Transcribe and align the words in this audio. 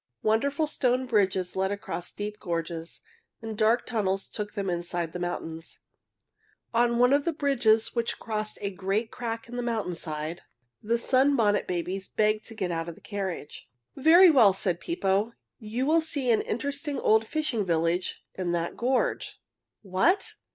Wonderful 0.23 0.65
stone 0.65 1.05
bridges 1.05 1.55
led 1.55 1.71
across 1.71 2.11
deep 2.11 2.39
gorges, 2.39 3.01
and 3.39 3.55
dark 3.55 3.85
tunnels 3.85 4.27
took 4.27 4.55
them 4.55 4.67
inside 4.67 5.13
the 5.13 5.19
mountains. 5.19 5.81
On 6.73 6.97
one 6.97 7.13
of 7.13 7.23
the 7.23 7.31
bridges 7.31 7.93
which 7.93 8.17
crossed 8.17 8.57
a 8.61 8.71
great 8.71 9.11
crack 9.11 9.47
in 9.47 9.57
the 9.57 9.61
mountain 9.61 9.93
side 9.93 10.41
the 10.81 10.97
Sunbonnet 10.97 11.67
Babies 11.67 12.07
begged 12.07 12.45
to 12.47 12.55
get 12.55 12.71
out 12.71 12.89
of 12.89 12.95
the 12.95 12.99
carriage. 13.01 13.69
"Very 13.95 14.31
well," 14.31 14.53
said 14.53 14.79
Pippo. 14.79 15.33
"You 15.59 15.85
will 15.85 16.01
see 16.01 16.31
an 16.31 16.41
interesting 16.41 16.97
old 16.97 17.27
fishing 17.27 17.63
village 17.63 18.23
in 18.33 18.53
that 18.53 18.75
gorge." 18.75 19.39
"What! 19.83 20.33